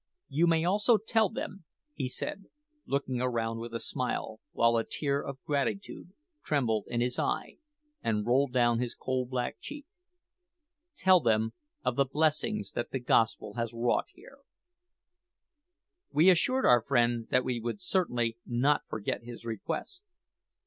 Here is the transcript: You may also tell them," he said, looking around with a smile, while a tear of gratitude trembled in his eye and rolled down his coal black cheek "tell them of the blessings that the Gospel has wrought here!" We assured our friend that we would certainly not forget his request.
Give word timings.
You 0.29 0.47
may 0.47 0.65
also 0.65 0.97
tell 0.97 1.29
them," 1.29 1.63
he 1.93 2.07
said, 2.07 2.45
looking 2.87 3.21
around 3.21 3.59
with 3.59 3.71
a 3.75 3.79
smile, 3.79 4.39
while 4.51 4.75
a 4.77 4.83
tear 4.83 5.21
of 5.21 5.37
gratitude 5.43 6.13
trembled 6.43 6.85
in 6.87 7.01
his 7.01 7.19
eye 7.19 7.57
and 8.01 8.25
rolled 8.25 8.51
down 8.51 8.79
his 8.79 8.95
coal 8.95 9.27
black 9.27 9.57
cheek 9.59 9.85
"tell 10.95 11.19
them 11.19 11.53
of 11.85 11.97
the 11.97 12.05
blessings 12.05 12.71
that 12.71 12.89
the 12.89 12.97
Gospel 12.99 13.53
has 13.57 13.73
wrought 13.75 14.07
here!" 14.15 14.39
We 16.11 16.31
assured 16.31 16.65
our 16.65 16.81
friend 16.81 17.27
that 17.29 17.45
we 17.45 17.59
would 17.59 17.79
certainly 17.79 18.37
not 18.43 18.81
forget 18.89 19.21
his 19.23 19.45
request. 19.45 20.01